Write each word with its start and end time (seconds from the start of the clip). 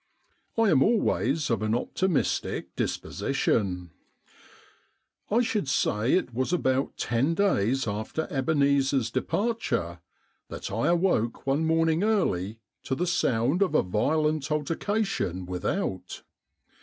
I 0.57 0.71
am 0.71 0.81
always 0.81 1.51
of 1.51 1.61
an 1.61 1.75
optimistic 1.75 2.75
dis 2.75 2.97
position! 2.97 3.91
I 5.29 5.41
should 5.41 5.69
say 5.69 6.13
it 6.13 6.33
was 6.33 6.51
about 6.51 6.97
ten 6.97 7.35
days 7.35 7.87
after 7.87 8.27
Ebeneezer' 8.31 8.97
s 9.01 9.11
departure 9.11 9.99
that 10.47 10.71
I 10.71 10.87
awoke 10.87 11.45
one 11.45 11.65
morning 11.67 12.01
early 12.03 12.57
to 12.85 12.95
the 12.95 13.05
sound 13.05 13.61
of 13.61 13.75
a 13.75 13.83
violent 13.83 14.51
altercation 14.51 15.45
without. 15.45 16.23